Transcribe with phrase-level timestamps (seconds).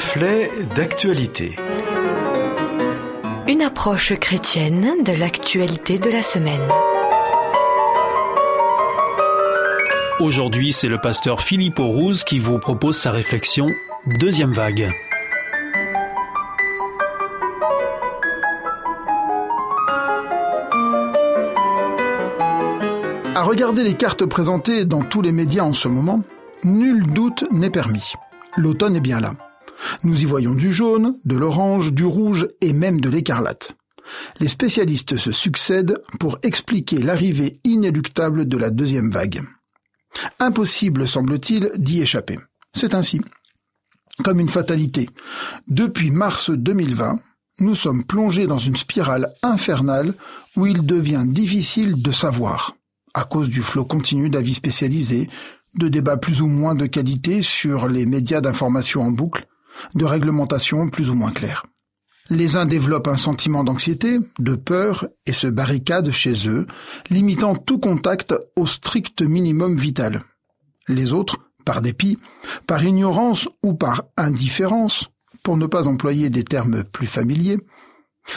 [0.00, 1.56] Reflet d'actualité.
[3.46, 6.62] Une approche chrétienne de l'actualité de la semaine.
[10.18, 13.66] Aujourd'hui, c'est le pasteur Philippe Aurouz qui vous propose sa réflexion
[14.18, 14.90] Deuxième vague.
[23.34, 26.22] À regarder les cartes présentées dans tous les médias en ce moment,
[26.64, 28.14] nul doute n'est permis.
[28.56, 29.32] L'automne est bien là.
[30.02, 33.76] Nous y voyons du jaune, de l'orange, du rouge et même de l'écarlate.
[34.40, 39.42] Les spécialistes se succèdent pour expliquer l'arrivée inéluctable de la deuxième vague.
[40.38, 42.38] Impossible, semble-t-il, d'y échapper.
[42.74, 43.20] C'est ainsi.
[44.24, 45.08] Comme une fatalité.
[45.68, 47.20] Depuis mars 2020,
[47.60, 50.14] nous sommes plongés dans une spirale infernale
[50.56, 52.74] où il devient difficile de savoir,
[53.14, 55.28] à cause du flot continu d'avis spécialisés,
[55.76, 59.46] de débats plus ou moins de qualité sur les médias d'information en boucle,
[59.94, 61.64] de réglementations plus ou moins claires.
[62.30, 66.66] Les uns développent un sentiment d'anxiété, de peur et se barricadent chez eux,
[67.10, 70.22] limitant tout contact au strict minimum vital.
[70.86, 72.18] Les autres, par dépit,
[72.68, 75.08] par ignorance ou par indifférence,
[75.42, 77.58] pour ne pas employer des termes plus familiers,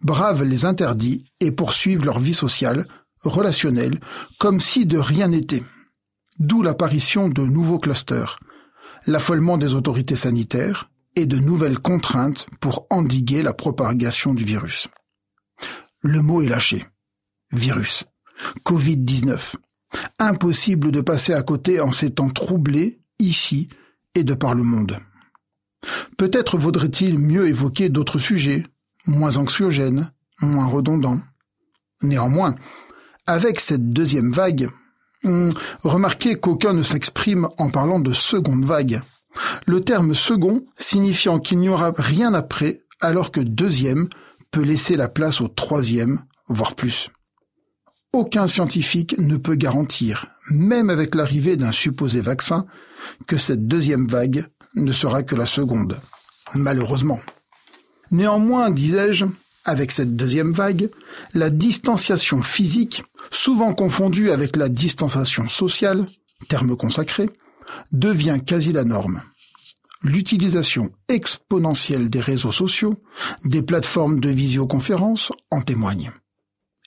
[0.00, 2.86] bravent les interdits et poursuivent leur vie sociale,
[3.22, 4.00] relationnelle,
[4.38, 5.62] comme si de rien n'était.
[6.38, 8.38] D'où l'apparition de nouveaux clusters,
[9.06, 14.88] l'affolement des autorités sanitaires et de nouvelles contraintes pour endiguer la propagation du virus.
[16.02, 16.84] Le mot est lâché.
[17.52, 18.04] Virus.
[18.64, 19.54] Covid-19.
[20.18, 23.68] Impossible de passer à côté en ces temps troublés, ici
[24.14, 24.98] et de par le monde.
[26.16, 28.64] Peut-être vaudrait-il mieux évoquer d'autres sujets,
[29.06, 31.20] moins anxiogènes, moins redondants.
[32.02, 32.54] Néanmoins,
[33.26, 34.68] avec cette deuxième vague,
[35.24, 35.48] Hmm,
[35.82, 39.00] remarquez qu'aucun ne s'exprime en parlant de seconde vague.
[39.66, 44.08] Le terme second signifiant qu'il n'y aura rien après, alors que deuxième
[44.50, 47.10] peut laisser la place au troisième, voire plus.
[48.12, 52.66] Aucun scientifique ne peut garantir, même avec l'arrivée d'un supposé vaccin,
[53.26, 56.00] que cette deuxième vague ne sera que la seconde.
[56.54, 57.20] Malheureusement.
[58.12, 59.24] Néanmoins, disais-je,
[59.64, 60.90] avec cette deuxième vague,
[61.32, 66.06] la distanciation physique, souvent confondue avec la distanciation sociale,
[66.48, 67.30] terme consacré,
[67.92, 69.22] devient quasi la norme.
[70.02, 73.02] L'utilisation exponentielle des réseaux sociaux,
[73.44, 76.12] des plateformes de visioconférence en témoigne.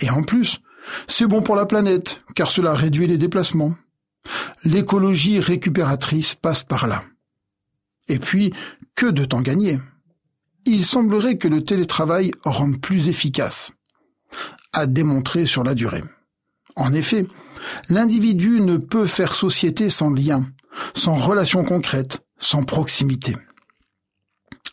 [0.00, 0.60] Et en plus,
[1.06, 3.74] c'est bon pour la planète, car cela réduit les déplacements.
[4.64, 7.04] L'écologie récupératrice passe par là.
[8.08, 8.52] Et puis,
[8.96, 9.78] que de temps gagné
[10.66, 13.72] il semblerait que le télétravail rende plus efficace,
[14.72, 16.02] à démontrer sur la durée.
[16.76, 17.26] En effet,
[17.88, 20.46] l'individu ne peut faire société sans lien,
[20.94, 23.36] sans relation concrète, sans proximité.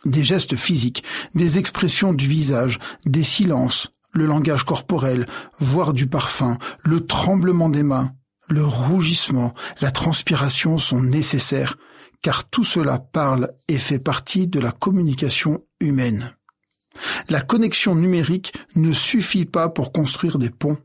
[0.06, 1.03] Des gestes physiques,
[1.35, 5.25] des expressions du visage, des silences, le langage corporel,
[5.59, 8.13] voire du parfum, le tremblement des mains,
[8.50, 11.78] le rougissement, la transpiration sont nécessaires
[12.22, 16.35] car tout cela parle et fait partie de la communication humaine.
[17.29, 20.78] La connexion numérique ne suffit pas pour construire des ponts,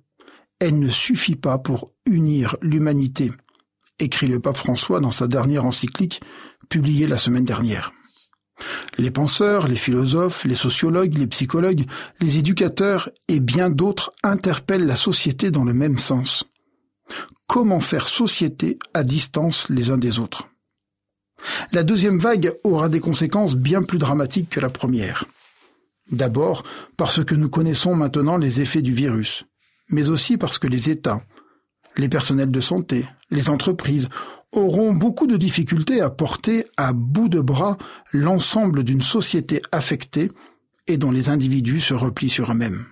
[0.61, 3.33] elle ne suffit pas pour unir l'humanité,
[3.99, 6.21] écrit le pape François dans sa dernière encyclique
[6.69, 7.93] publiée la semaine dernière.
[8.99, 11.85] Les penseurs, les philosophes, les sociologues, les psychologues,
[12.21, 16.45] les éducateurs et bien d'autres interpellent la société dans le même sens.
[17.47, 20.49] Comment faire société à distance les uns des autres?
[21.73, 25.27] La deuxième vague aura des conséquences bien plus dramatiques que la première.
[26.11, 26.63] D'abord
[26.97, 29.45] parce que nous connaissons maintenant les effets du virus,
[29.91, 31.23] mais aussi parce que les États,
[31.99, 34.09] les personnels de santé, les entreprises
[34.53, 37.77] auront beaucoup de difficultés à porter à bout de bras
[38.13, 40.31] l'ensemble d'une société affectée
[40.87, 42.87] et dont les individus se replient sur eux-mêmes.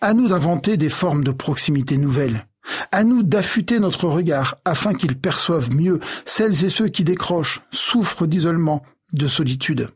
[0.00, 2.46] À nous d'inventer des formes de proximité nouvelles,
[2.92, 8.26] à nous d'affûter notre regard afin qu'ils perçoivent mieux celles et ceux qui décrochent, souffrent
[8.26, 8.82] d'isolement,
[9.12, 9.88] de solitude.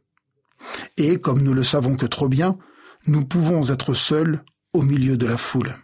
[0.96, 2.58] Et, comme nous le savons que trop bien,
[3.06, 4.42] nous pouvons être seuls
[4.72, 5.76] au milieu de la foule.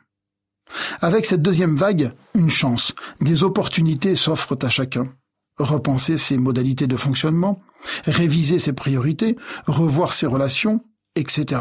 [1.00, 5.12] Avec cette deuxième vague, une chance, des opportunités s'offrent à chacun.
[5.58, 7.62] Repenser ses modalités de fonctionnement,
[8.04, 9.36] réviser ses priorités,
[9.66, 10.82] revoir ses relations,
[11.14, 11.60] etc.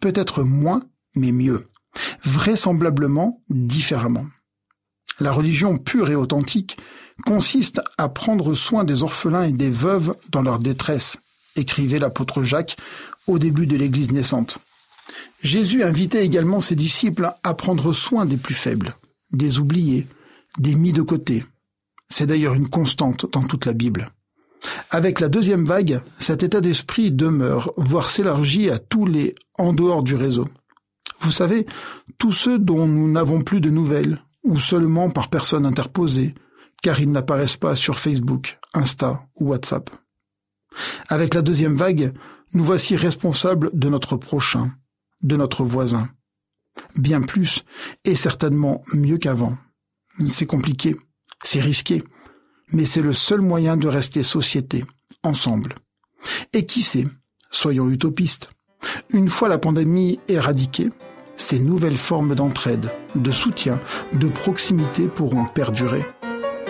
[0.00, 0.82] Peut-être moins,
[1.14, 1.68] mais mieux
[2.24, 4.26] vraisemblablement différemment.
[5.20, 6.78] La religion pure et authentique
[7.24, 11.18] consiste à prendre soin des orphelins et des veuves dans leur détresse,
[11.56, 12.76] écrivait l'apôtre Jacques
[13.26, 14.58] au début de l'Église naissante.
[15.42, 18.94] Jésus invitait également ses disciples à prendre soin des plus faibles,
[19.32, 20.06] des oubliés,
[20.58, 21.44] des mis de côté.
[22.08, 24.12] C'est d'ailleurs une constante dans toute la Bible.
[24.90, 30.04] Avec la deuxième vague, cet état d'esprit demeure, voire s'élargit à tous les en dehors
[30.04, 30.46] du réseau.
[31.18, 31.66] Vous savez,
[32.18, 36.34] tous ceux dont nous n'avons plus de nouvelles, ou seulement par personne interposée,
[36.82, 39.90] car ils n'apparaissent pas sur Facebook, Insta ou WhatsApp.
[41.08, 42.12] Avec la deuxième vague,
[42.54, 44.72] nous voici responsables de notre prochain,
[45.22, 46.08] de notre voisin.
[46.96, 47.64] Bien plus,
[48.04, 49.56] et certainement mieux qu'avant.
[50.26, 50.96] C'est compliqué,
[51.42, 52.02] c'est risqué,
[52.72, 54.84] mais c'est le seul moyen de rester société,
[55.22, 55.74] ensemble.
[56.52, 57.06] Et qui sait,
[57.50, 58.50] soyons utopistes,
[59.10, 60.90] une fois la pandémie éradiquée,
[61.36, 63.80] ces nouvelles formes d'entraide, de soutien,
[64.14, 66.04] de proximité pourront perdurer.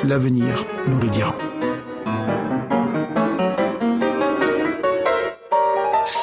[0.04, 1.36] L'avenir nous le dira.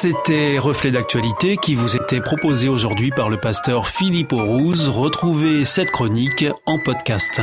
[0.01, 4.87] C'était Reflet d'actualité qui vous était proposé aujourd'hui par le pasteur Philippe Aurouz.
[4.87, 7.41] Retrouvez cette chronique en podcast.